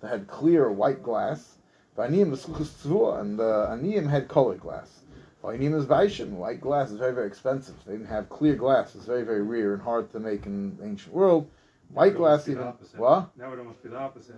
[0.00, 1.56] they had clear white glass.
[1.96, 5.03] V'aniyim v'zchuchas tzvua, and the aniyim had colored glass.
[5.44, 6.30] V'aniyim is vaishim.
[6.30, 7.74] White glass is very very expensive.
[7.84, 8.94] They didn't have clear glass.
[8.94, 11.48] It's very very rare and hard to make in the ancient world.
[11.92, 13.36] White glass almost be the even what?
[13.36, 14.36] That would almost be the opposite.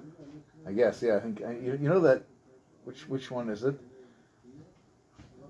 [0.67, 1.17] I guess yeah.
[1.17, 2.25] I think you, you know that.
[2.85, 3.79] Which which one is it?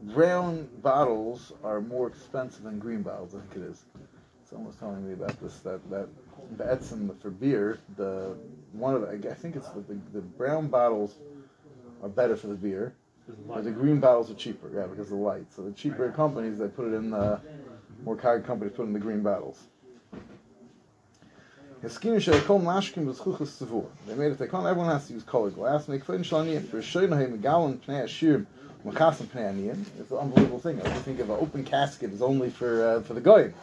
[0.02, 3.34] Brown bottles are more expensive than green bottles.
[3.34, 3.84] I think it is.
[4.48, 5.58] Someone was telling me about this.
[5.60, 6.08] That that
[6.58, 8.36] Batson for beer, the
[8.72, 11.16] one of the, I think it's the, the, the brown bottles
[12.02, 12.94] are better for the beer,
[13.48, 14.70] but the green bottles are cheaper.
[14.74, 15.46] Yeah, because of the light.
[15.54, 17.40] So the cheaper companies they put it in the
[18.04, 19.58] more card companies put in the green bottles.
[21.82, 23.86] Heskinu she'ekol mashkim b'zchuchas tzavur.
[24.06, 24.38] They made it.
[24.38, 24.66] They can't.
[24.66, 25.88] Everyone has to use colored glass.
[25.88, 28.46] Make fun shalaniim for shoynahem megalon pnei ashir
[28.84, 29.84] machasam pnei aniyim.
[29.98, 30.80] It's an unbelievable thing.
[30.80, 33.54] I think of an open casket is only for uh, for the goyim.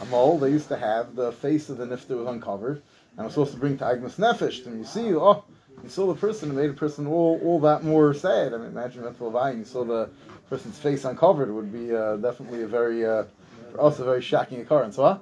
[0.00, 2.82] A mole they used to have the face of the nifter was uncovered
[3.18, 4.64] and I was supposed to bring to Agnes Nefesh.
[4.64, 5.42] And you see, oh,
[5.82, 8.54] you saw the person, it made a person all, all that more sad.
[8.54, 10.10] I mean, imagine that Levine, you saw the
[10.48, 11.48] person's face uncovered.
[11.48, 13.24] It would be uh, definitely a very, uh,
[13.72, 14.96] for us, a very shocking occurrence.
[14.96, 15.18] Huh?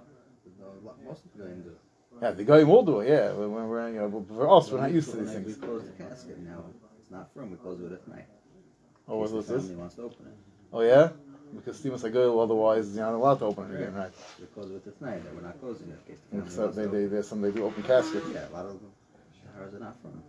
[1.06, 1.70] Most of the going to.
[2.22, 3.08] Yeah, the goyim will do it.
[3.08, 5.46] Yeah, when when we're you know, for us, we're not used to these things.
[5.46, 6.64] We close the casket now.
[7.00, 7.50] It's not firm.
[7.50, 8.24] We close it at night.
[9.08, 9.62] Oh, what In was the this?
[9.62, 10.32] family wants to open it.
[10.72, 11.10] Oh yeah,
[11.54, 14.10] because Steven Sagil, otherwise you're not allowed to open it again, right?
[14.40, 15.22] We close it at night.
[15.34, 17.64] We're not closing it in case the family Except they, they, there's some they do
[17.64, 18.24] open casket.
[18.32, 18.80] Yeah, a lot of
[19.54, 20.22] showers are not firm.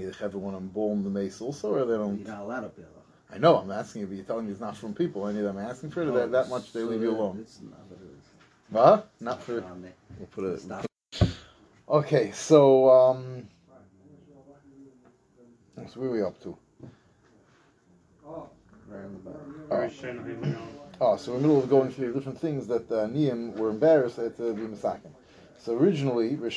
[0.00, 2.18] The Chevron want to embalm the mace also, or they don't?
[2.18, 3.02] You're not allowed peel off.
[3.34, 5.26] I know, I'm asking you, but you're telling me it's not from people.
[5.26, 7.38] Any of them asking for it, or that, that much they So leave you alone?
[7.40, 8.28] It's not, but it's
[8.72, 9.02] Huh?
[9.20, 9.64] Not for.
[10.18, 10.60] We'll put it.
[10.60, 10.84] Stop.
[11.88, 13.48] Okay, so um,
[15.76, 16.56] so where are we up to?
[18.88, 19.64] Right on the bottom.
[19.68, 20.58] Very shayna hayim
[21.00, 23.70] Oh, so we're in the middle of going through different things that uh, Niyim were
[23.70, 25.10] embarrassed at uh, the Masakim.
[25.64, 26.48] So originally, the, the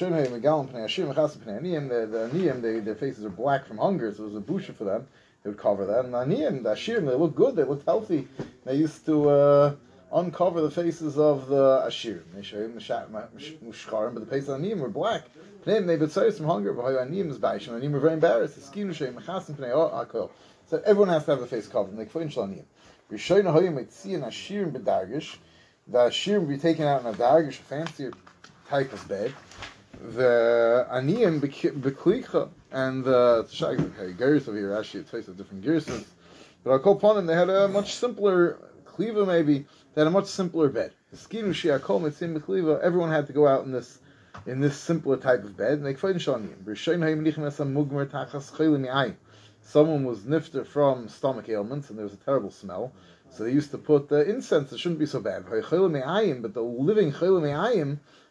[2.34, 5.08] Niyim, they, their faces are black from hunger, so it was a busha for them.
[5.44, 6.06] They would cover that.
[6.06, 8.28] And the Niyim, the Ashim, they looked good, they looked healthy.
[8.64, 9.76] They used to uh,
[10.12, 12.24] uncover the faces of the Ashir.
[12.34, 15.26] They show him Mushkarim, but the faces of the Niyim were black.
[15.68, 18.58] Pneim, they betzayis from hunger, but Niyim is Baishim, and Niyim were very embarrassed.
[18.74, 20.32] Akol.
[20.66, 21.96] So everyone has to have the face covered.
[21.96, 22.66] Like for Niyim.
[23.12, 25.38] Rishoyna hoyim ashirim bedargish.
[25.88, 28.12] the would be taken out in a dargish, a fancier
[28.70, 29.34] type of bed.
[30.16, 35.64] The aniyim beklicha and the shag okay, gears over here actually it takes of different
[35.64, 35.86] gears.
[36.64, 37.26] But I'll call upon them.
[37.28, 39.66] They had a much simpler kliva maybe.
[39.94, 40.92] They had a much simpler bed.
[41.14, 44.00] Everyone had to go out in this
[44.46, 45.80] in this simpler type of bed.
[49.62, 52.92] Someone was nifter from stomach ailments and there was a terrible smell.
[53.32, 54.72] So they used to put the incense.
[54.74, 55.46] It shouldn't be so bad.
[55.50, 57.12] But the living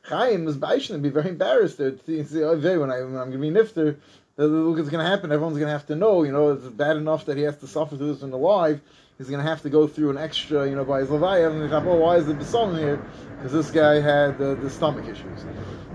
[0.08, 1.78] chayim is baishin and be very embarrassed.
[1.78, 3.96] They're say, oh, when, I, when I'm going to be nifter,
[4.36, 5.32] look what's going to happen.
[5.32, 6.22] Everyone's going to have to know.
[6.22, 8.80] You know, it's bad enough that he has to suffer through this when alive.
[9.18, 11.50] He's going to have to go through an extra, you know, by his levaya.
[11.50, 13.04] And like, oh, why is the besom here?
[13.36, 15.44] Because this guy had uh, the stomach issues.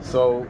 [0.01, 0.47] So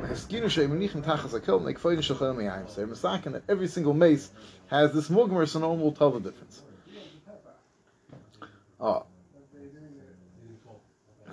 [3.49, 4.29] every single mace
[4.67, 6.61] has this mugmer, so no one will tell the difference.
[8.79, 9.03] Ah.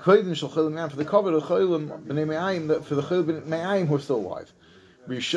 [0.06, 3.88] Chodim shel cholim miyayim for the cover of cholim b'nei miyayim for the cholim miyayim
[3.88, 4.52] who are still alive.
[5.08, 5.34] This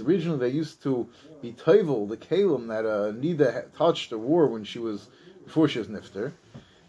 [0.00, 1.08] originally they used to
[1.42, 5.08] be toivel the kalim that uh, Nida touched or wore when she was
[5.44, 6.30] before she was nifter.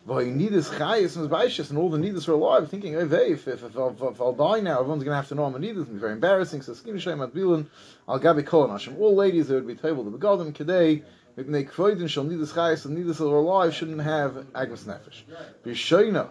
[0.08, 3.64] Nidus chayis and baishis and all the Nidus are alive, thinking, oh, if, if, if,
[3.64, 5.86] if, if I'll die now, everyone's going to have to know I'm a Nidus.
[5.86, 6.62] To be very embarrassing.
[6.62, 7.66] So skin shem atbilin
[8.08, 8.70] al gabi kol
[9.00, 11.04] All ladies that would be toivel the begadim kedei
[11.40, 15.24] mipnei kvoidin shal Nidus chayis and Nidus are alive shouldn't have agmas nefesh.
[15.66, 16.30] B'shoina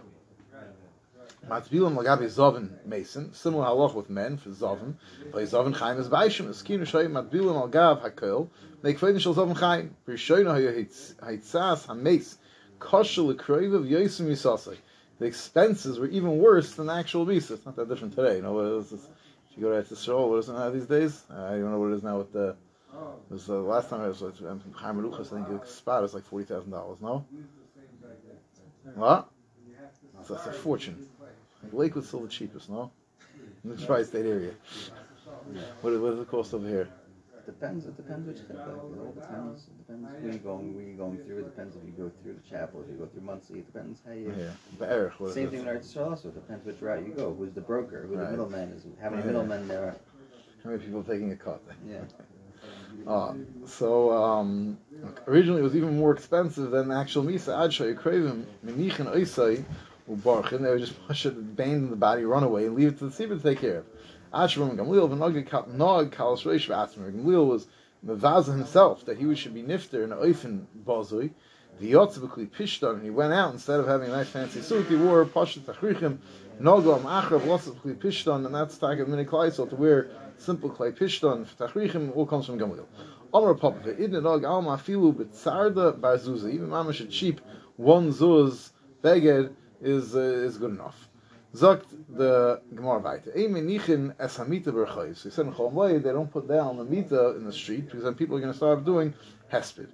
[1.48, 4.94] Matbilim lagabi zovin mason, similar halach with men for zovin.
[5.32, 8.50] By zovin chaim is baishim, eskinu shoy matbilim al gav hakel,
[8.82, 9.96] make feidim shel zovin chaim.
[10.06, 10.52] Rishoyna
[11.22, 12.36] haitzas hames,
[12.78, 14.76] koshel lekroiv yosim yisasai.
[15.20, 17.54] The expenses were even worse than the actual visa.
[17.54, 18.36] It's not that different today.
[18.36, 18.92] You know what it is?
[18.92, 19.00] If
[19.56, 21.22] you go to Israel, what is it now these days?
[21.30, 22.56] I don't know what it is now with the.
[23.30, 26.14] It was, uh, last time I was with um, Chaim I think the spot is
[26.14, 26.98] like forty thousand dollars.
[27.00, 27.24] No.
[28.94, 29.28] What?
[30.26, 31.06] So that's a fortune.
[31.72, 32.90] Lakewood's still the cheapest, no?
[33.64, 34.52] In the tri-state area.
[35.82, 36.88] What, what does it cost over here?
[37.44, 37.86] Depends.
[37.86, 38.50] It depends which chip.
[38.50, 39.68] Like, it all depends.
[39.68, 40.74] It depends where you're going.
[40.74, 41.38] Where you're going through.
[41.38, 42.82] It depends if you go through the chapel.
[42.82, 43.54] If you go through Monsey.
[43.60, 44.34] It depends how you.
[44.38, 44.50] Yeah.
[44.78, 45.66] Be'erich, what Same is thing it?
[45.66, 46.28] in Eretz Yisrael also.
[46.28, 47.34] It depends which route you go.
[47.34, 48.06] Who's the broker?
[48.06, 48.24] Who Right.
[48.26, 48.84] the middleman is?
[49.00, 49.26] How many Yeah.
[49.28, 49.96] middlemen there are?
[50.62, 51.62] How many people taking a cut?
[51.88, 52.00] Yeah.
[53.06, 53.34] Uh,
[53.66, 54.78] so um,
[55.26, 57.64] originally it was even more expensive than the actual misa.
[57.64, 59.64] Ad shayikravim minichin oisai
[60.10, 60.62] ubarchin.
[60.62, 63.08] They would just push it, bang in the body, run away, and leave it to
[63.08, 63.86] the tzibur to take care of.
[64.32, 67.10] Ashram Gamliel v'nogig nog kalas reish v'atzmer.
[67.10, 67.66] Gamliel was
[68.04, 71.30] mevaza himself that he should be nifter in oifen bazui.
[71.80, 75.24] V'yotzvukli pishton, and he went out instead of having a nice fancy suit, he wore
[75.24, 76.18] pashat tachrichim,
[76.60, 81.46] nogam achrav lotzvukli pishton, and that's tag of mini klaisel to wear simple clay pishton
[81.56, 82.86] tachrichim all comes from Gamliel.
[83.34, 86.52] Amar Papa idna nog alma filu b'tzarda barzuza.
[86.52, 87.40] Even mamash a cheap
[87.76, 88.70] one zuz
[89.02, 91.08] beged is uh, is good enough.
[91.54, 93.32] Sagt the Gemara weiter.
[93.36, 95.22] Ein menichin es hamita berchayis.
[95.22, 98.04] He said in Chol Moed, they don't put down the mita in the street because
[98.04, 99.14] then people are going to start doing
[99.52, 99.88] hesped.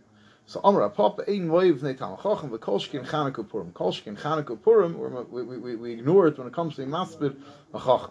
[0.46, 3.72] So Amar Papa ein moev ne tam chochem v'kolshkin Purim.
[3.72, 4.98] Kolshkin Chanukah Purim
[5.30, 7.37] we, we, we, we ignore it when it comes to maspid
[7.72, 8.11] a.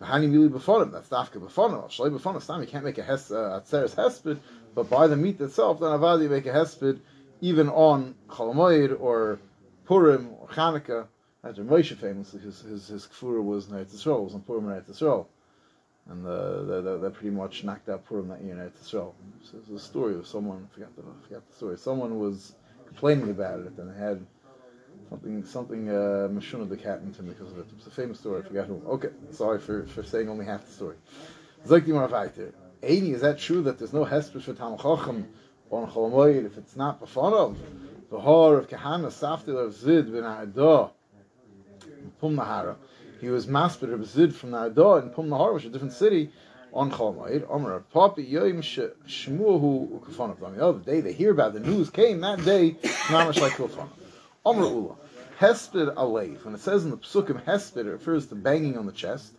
[0.00, 0.92] Hani mili befonim.
[0.92, 1.88] That's dafka befonim.
[1.88, 2.42] Shalei befonim.
[2.42, 4.38] Stam you can't make a hes uh, atzeres hesped,
[4.74, 7.00] but by the meat itself, then avadi you make a hesped
[7.40, 9.38] even on Chol Moed or
[9.86, 11.06] Purim or Chanukah.
[11.44, 14.90] As Moshe famously, his his his kfura was Eretz Yisrael, was on Purim in Eretz
[14.90, 15.26] Yisrael,
[16.10, 19.12] and uh, they, they, they pretty much knocked out Purim that year in Eretz Yisrael.
[19.44, 20.68] So it's a story of someone.
[20.68, 21.78] I forgot the I forgot the story.
[21.78, 22.54] Someone was
[22.86, 24.26] complaining about it, and they had
[25.08, 27.66] something something uh, the happened to him because of it.
[27.76, 28.42] It's a famous story.
[28.42, 28.82] I forgot who.
[28.86, 30.96] Okay, sorry for, for saying only half the story.
[31.66, 32.52] Zok Dimar Vaiter.
[32.82, 35.26] Eighty, is that true that there's no hesped for Tam Chochem
[35.70, 37.54] on Chol Moed if it's not before
[38.10, 40.90] the hor of Kahana Saftil of Zid ben Adah
[42.20, 42.76] Pum Nahara.
[43.20, 46.30] He was maspid of Zid from Nahada in Pum Nahara, which is a different city,
[46.72, 47.46] on Chol Moed.
[47.48, 50.42] Omer Papi Yoim Shmuhu Ukafonav.
[50.42, 52.72] On the other day, they hear about the news came that day.
[52.82, 53.88] Mamash like Kilfonav.
[54.46, 54.94] Omer Ula.
[55.40, 56.44] Aleif.
[56.44, 59.34] When it says in the Psukim Hesped, it refers to banging on the chest.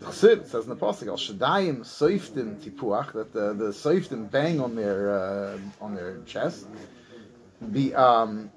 [0.00, 4.60] The Chassid says in the Pasuk, Al Shadayim Soiftim Tipuach, that the, the Soiftim bang
[4.60, 6.66] on their, uh, on their chest.
[7.62, 8.50] The, um,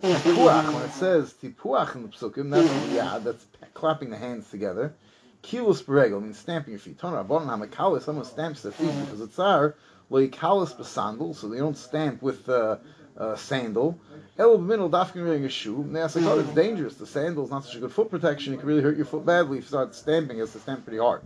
[0.00, 3.44] Tipuach, when it says Tipuach in the Psukim, that's, yeah, that's
[3.74, 4.94] clapping the hands together.
[5.42, 6.98] Kilus Beregel means stamping your feet.
[7.00, 9.74] Toner Abonon Hamakalis, someone stamps their feet because it's our
[10.12, 12.76] Loikalis Basandal, so they don't stamp with uh,
[13.16, 13.98] uh, sandal.
[14.38, 15.86] El B'minal Dafkin wearing a shoe.
[15.90, 16.94] They like, oh, it's dangerous.
[16.96, 18.52] The sandal's not such a good foot protection.
[18.54, 20.36] It can really hurt your foot badly if you start stamping.
[20.36, 21.22] It has to stamp pretty hard.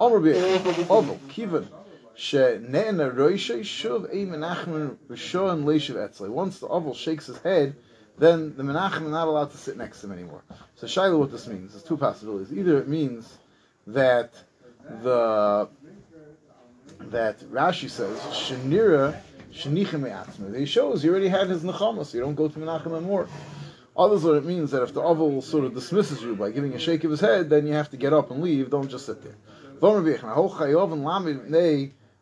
[0.00, 0.20] Omer
[5.08, 6.28] rishon leishiv etzlei.
[6.28, 7.76] Once the oval shakes his head,
[8.18, 10.42] then the menachem is not allowed to sit next to him anymore.
[10.76, 12.52] So Shiloh, what this means, there's two possibilities.
[12.52, 13.38] Either it means
[13.86, 14.32] that
[15.02, 15.68] the
[17.00, 19.20] that Rashi says shenira
[19.52, 20.56] shenichem me'atzma.
[20.58, 23.28] He shows he already had his nechama, so you don't go to menachem anymore.
[23.96, 26.78] Others, what it means that if the oval sort of dismisses you by giving a
[26.78, 28.70] shake of his head, then you have to get up and leave.
[28.70, 29.34] Don't just sit there.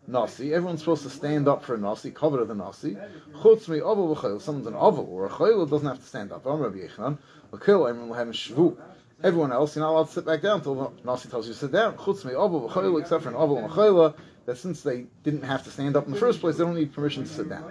[0.08, 0.54] Nasi.
[0.54, 2.96] Everyone's supposed to stand up for a Nasi, cover the Nasi.
[3.34, 4.40] Chutz oval v'chayil.
[4.40, 6.46] Someone's an oval or a chayil doesn't have to stand up.
[6.46, 7.18] Amr Rabbi Yechanan.
[7.52, 8.76] A shvu.
[9.22, 11.58] Everyone else, you're not allowed to sit back down until the Nasi tells you to
[11.58, 11.96] sit down.
[11.96, 14.14] Chutz oval v'chayil, except for an oval and a chayil,
[14.46, 16.92] that since they didn't have to stand up in the first place, they don't need
[16.92, 17.64] permission to sit down.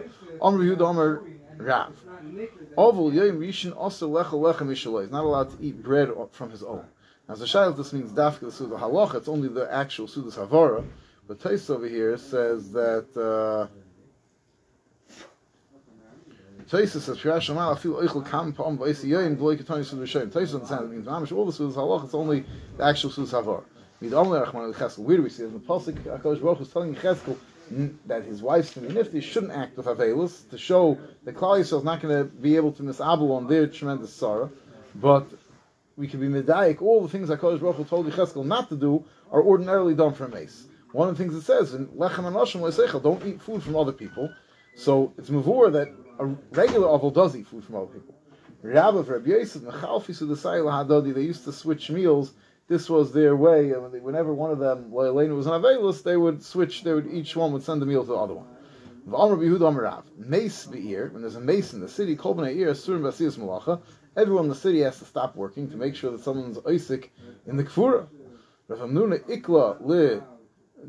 [1.58, 1.94] Rav.
[2.28, 2.82] He's
[5.12, 6.86] not allowed to eat bread from his own.
[7.28, 9.16] Now, the shayl, this means dafka the halacha.
[9.16, 10.86] It's only the actual sudas havara.
[11.28, 13.08] But Tais over here says that.
[13.18, 13.68] Uh,
[16.70, 20.32] Taisa says, "Shirash Shamal, I feel oichel kam pa'am v'eisi yoyim v'loi ketoni sud v'shoyim."
[20.32, 22.06] Taisa understands it means mamish all the sudas halach.
[22.06, 22.44] It's only
[22.78, 23.64] the actual sudas havar.
[24.00, 25.48] Where do we see it?
[25.48, 27.38] In the pasuk, Hakadosh Baruch is telling Cheskel
[28.06, 31.84] that his wife's to nifty shouldn't act with avelus to show that Klal Yisrael is
[31.84, 34.52] not going to be able to miss misabel on their tremendous sorrow,
[34.96, 35.28] but
[35.96, 36.82] we can be medayik.
[36.82, 40.30] All the things Hakadosh Baruch told Cheskel not to do are ordinarily done for a
[40.30, 40.68] mace.
[40.92, 44.30] One of the things it says in Lechem Anoshim don't eat food from other people.
[44.76, 48.16] So it's mavur that a regular oval does eat food from other people.
[48.62, 52.34] Rabbi Rabbi Yosef Mechalfi Sudasai Hadodi, they used to switch meals.
[52.68, 53.72] This was their way.
[53.72, 56.84] Whenever one of them, Elena was unavailable, they would switch.
[56.84, 58.48] They would each one would send the meal to the other one.
[60.18, 61.10] Mace be'ir.
[61.12, 62.14] When there's a mace in the city.
[64.18, 67.10] Everyone in the city has to stop working to make sure that someone's oisik
[67.46, 68.08] in the kfura.
[68.68, 70.22] Rav Hamnuna ikla li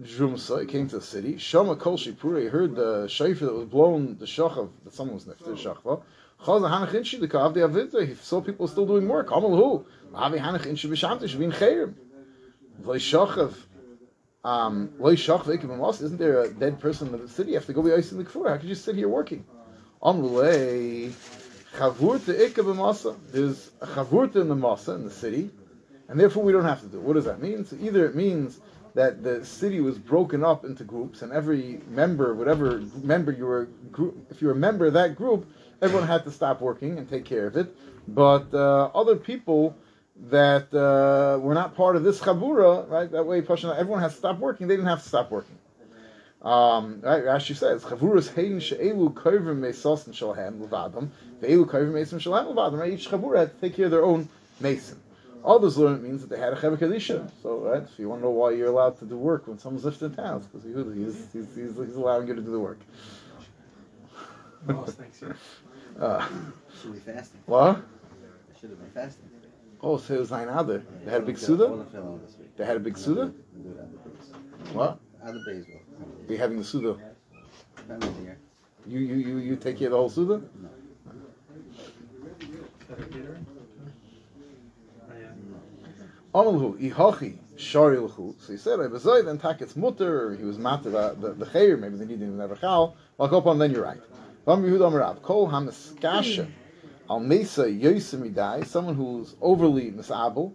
[0.00, 1.36] Jumsa, he came to the city.
[1.38, 5.24] Shama Kol Shipura, he heard the shayfer that was blown, the shachav, that someone was
[5.24, 6.02] nifter, shachva.
[6.42, 9.30] Chaz hanach inshi the avita, he saw people still doing work.
[9.30, 11.94] Amal hu, avi hanach inshi b'shamti, shavin chayrim.
[12.82, 13.54] V'lei shachav,
[14.44, 17.50] um, loy shachav ekim amos, isn't there a dead person in the city?
[17.50, 18.48] You have to go be ice in the kfur.
[18.48, 19.44] How could you sit here working?
[20.02, 21.12] Amrulei,
[21.76, 23.16] chavurta ikka b'masa.
[23.32, 25.50] There's a chavurta in the masa, in the city,
[26.08, 26.98] and therefore we don't have to do.
[26.98, 27.02] It.
[27.02, 27.64] What does that mean?
[27.64, 28.60] So either it means
[28.94, 33.68] that the city was broken up into groups, and every member, whatever member you were,
[34.30, 35.46] if you were a member of that group,
[35.82, 37.76] everyone had to stop working and take care of it.
[38.08, 39.76] But uh, other people
[40.30, 43.10] that uh, were not part of this chabura, right?
[43.10, 44.66] That way, everyone has to stop working.
[44.66, 45.56] They didn't have to stop working.
[46.42, 51.08] Um, right, Rashi says, "Chavuras hein she'elu kovrim mesos and shalhem levadam,
[51.40, 54.28] ve'elu kovrim mesim shalhem levadam." Right, each chavura had to take care of their own
[54.60, 55.00] mason.
[55.44, 57.30] Others learn it means that they had a Chevra Kadisha.
[57.40, 59.84] So, right, if you want to know why you're allowed to do work when someone's
[59.84, 60.74] lifting towels, because he's,
[61.32, 62.80] he's, he's, he's, allowing you to do the work.
[64.66, 65.22] Thanks,
[66.00, 66.28] uh,
[66.82, 67.40] should be fasting.
[67.46, 67.84] What?
[68.60, 69.28] should have been fasting.
[69.82, 70.82] Oh, so it was nine other.
[71.04, 71.86] They had a big Suda?
[72.56, 73.32] They had a big Suda?
[74.72, 74.98] What?
[75.22, 75.66] Other days,
[76.28, 76.96] Be having the Suda.
[78.86, 80.40] You, you, you, you take care of the whole Suda?
[80.62, 80.68] No.
[86.36, 88.34] Amalhu, ihachi, sharilchu.
[88.38, 91.78] So he said, I Rebezoi, then tak it's mutter, he was matter the, the chayer,
[91.78, 92.94] maybe they have a chal.
[93.18, 94.00] I'll go upon, then you're right.
[94.44, 96.46] Ram Yehud Amarav, kol hamiskasha,
[97.08, 100.54] al mesa yosemidai, someone who's overly misabel,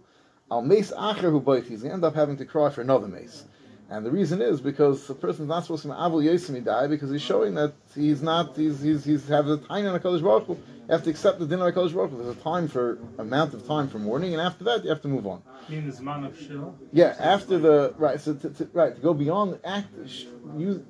[0.50, 3.08] al mes acher who both, he's going to end up having to cry for another
[3.08, 3.44] mace.
[3.92, 7.20] And the reason is because the person's not supposed to be Abul Yosemidai because he's
[7.20, 10.54] showing that he's not, he's, he's, he's have a time in a Kodesh Baruch Hu.
[10.54, 12.22] You have to accept the dinner of Kodesh Baruch Hu.
[12.22, 15.08] There's a time for, amount of time for mourning, and after that you have to
[15.08, 15.42] move on.
[15.68, 16.72] You mean the Zman of Shil?
[16.90, 19.88] Yeah, after the, right, so to, to, right, to go beyond, act,
[20.56, 20.86] you,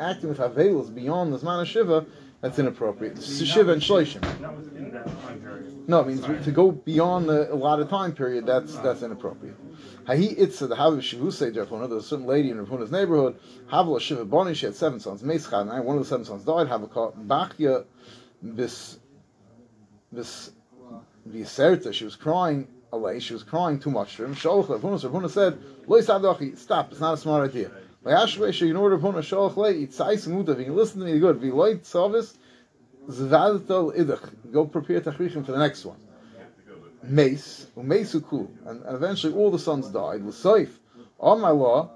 [0.00, 2.04] acting with Havelos beyond the Zman of Shiva,
[2.40, 3.22] that's inappropriate.
[3.22, 4.40] Shiva and Shloshim.
[4.40, 5.88] Not within that time period.
[5.88, 6.42] No, it means Sorry.
[6.42, 9.56] to go beyond the allotted time period, that's, that's inappropriate.
[10.06, 13.38] Hahi Itza, the Haviv Shivusei Jarfona, there's a certain lady in Ravuna's neighborhood,
[13.70, 16.68] Havla Shiva Boni, she had seven sons, Meschad, and one of the seven sons died,
[16.68, 17.84] Havaka Bachya
[18.54, 18.98] Bis,
[20.12, 20.52] Bis,
[21.28, 24.34] Viserta, she was crying away, she was crying too much for him.
[24.34, 27.70] Shalach Ravuna, so said, Lois stop, it's not a smart idea.
[28.04, 32.36] Layashwe, you know Ravuna, Shalach Le, Itzais Mutav, you listen to me good, Viloit Savis,
[33.08, 35.96] Zvadatal Idach, go prepare Tachrichim for the next one
[37.02, 40.22] mace, umesuku, and, and eventually all the sons died.
[40.22, 40.70] Saif,
[41.18, 41.90] on my law,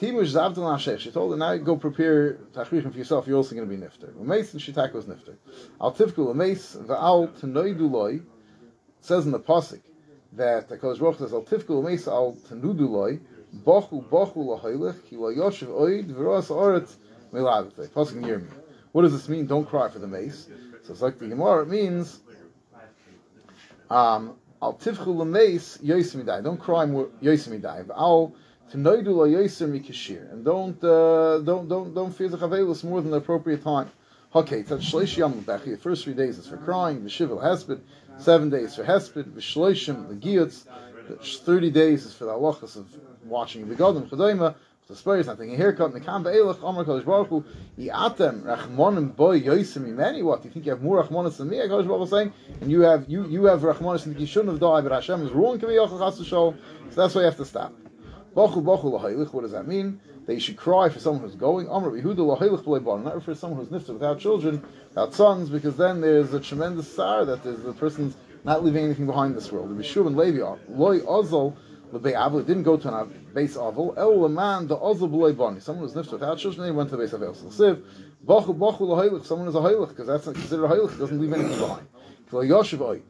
[0.00, 1.00] Timush Zavdal Nashech.
[1.00, 4.12] She told her, now go prepare Tachrichim for yourself, you're also going to be Nifter.
[4.12, 5.36] Umeis and Shitak was Nifter.
[5.80, 8.22] Al Tivku, Umeis, Va'al Tanoiduloi,
[9.00, 9.80] says in the Pasik,
[10.32, 13.20] that the Kodesh Baruch says, Al Tivku, Umeis, Al Tanuduloi,
[13.64, 16.96] Bochu bochu lahoilech ki la yoshev oid v'roas oretz
[17.32, 17.88] milavitei.
[17.88, 18.48] Pasuk near me.
[18.92, 19.46] What does this mean?
[19.46, 20.48] Don't cry for the mace.
[20.84, 21.62] So it's like the Gemara.
[21.62, 22.20] It means
[23.90, 26.42] um, al tivchu lemeis yosemidai.
[26.42, 27.88] Don't cry more yosemidai.
[27.90, 28.34] Al
[28.72, 30.32] tenoidu la yoser mikashir.
[30.32, 33.90] And don't uh, don't don't don't fear the chavelus more than the appropriate time.
[34.34, 35.72] Okay, it's shleish yam lebechi.
[35.72, 37.00] The first three days is for crying.
[37.00, 37.80] V'shivul hesped.
[38.18, 39.24] Seven days for hesped.
[39.24, 40.66] V'shleishim legiyutz.
[41.06, 42.86] 30 days is for the halachas of
[43.24, 44.08] watching the Godim,
[44.88, 47.44] The so is not taking a haircut, and the Kam Be'elach, Amar Kodesh Baruch Hu,
[47.78, 51.88] Yi'atem, Rachmonim Bo Yosim Imeni, what, you think you have more Rachmonis than me, Kodesh
[51.88, 54.84] Baruch Hu saying, and you have, you, you have Rachmonis you shouldn't have died.
[54.84, 56.56] but Hashem is ruling Kaviyach HaChasu Shol,
[56.90, 57.72] so that's why you have to stop.
[58.34, 60.00] Bochu Bochu Lahoilich, what does that mean?
[60.26, 63.64] That you should cry for someone who's going, Amar Behuda Lahoilich B'lebon, not to someone
[63.64, 67.72] who's nifted without children, without sons, because then there's a tremendous sorrow that there's the
[67.72, 68.14] person's
[68.46, 69.68] not leaving anything behind this world.
[69.76, 70.38] The Bishub and Levi
[70.68, 71.56] Loy Ozol.
[71.92, 73.94] Lebei Avil, didn't go to a base Avil.
[73.96, 75.60] El man the Ozil B'lei Bani.
[75.60, 77.82] Someone was nifted without children, then he went to the base of El Siv.
[78.24, 81.58] Bachu Bachu Lahaylich, someone is a Haylich, because that's considered a Haylich, doesn't leave anything
[81.58, 81.86] behind.
[82.30, 83.02] Klo Yoshev Oy.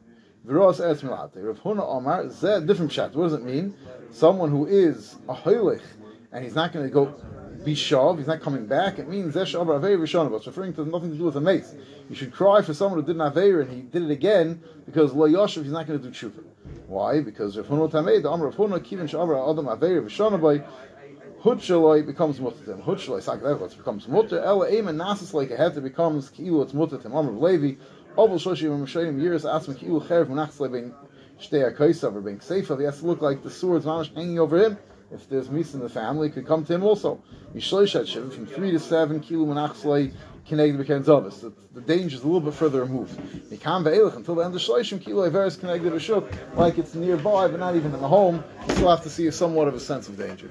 [0.46, 1.46] Viros Eretz Milate.
[1.46, 3.14] Rav Huna Omar, Zeh, different chat.
[3.14, 3.74] What does it mean?
[4.10, 5.82] Someone who is a Haylich,
[6.32, 7.14] and he's not going to go
[7.66, 7.90] be he's
[8.28, 9.00] not coming back.
[9.00, 11.74] It means Zesh Abra Rishonah, it's referring to nothing to do with a mace.
[12.08, 15.12] You should cry for someone who did an Aveir and he did it again because
[15.12, 16.44] Lo Yoshev, he's not going to do tshuva.
[16.86, 17.20] Why?
[17.20, 20.64] Because Rav Tamei, the Amr Rav Huna, Kivin Shabra Adam Aveir Rishonah by
[21.42, 22.82] Hutshaloi becomes mutter to him.
[22.82, 24.38] Hutshaloi Sakadevos becomes mutter.
[24.38, 27.16] Ela Eim and Nasis like a heter becomes Kilu, it's mutter to him.
[27.16, 27.80] Amr Levi,
[28.16, 30.94] Oval Shoshim and Mishayim years Asma Kilu Cherev Menachsle being
[31.40, 34.56] Shtei HaKoisav or being Sefer, he has to look like the sword's mamish hanging over
[34.56, 34.78] him
[35.10, 37.22] if there's meat in the family, could come to him also.
[37.52, 40.12] From 3 to 7, Kilu Menachslei,
[40.48, 41.52] Kineg Beken Zavis.
[41.74, 43.18] The, danger is a little bit further removed.
[43.50, 43.82] Until
[44.34, 48.00] the end of Shloishim, Kilu Averis Kineg B'Shuk, like it's nearby, but not even in
[48.00, 50.50] the home, you still have to see somewhat of a sense of danger.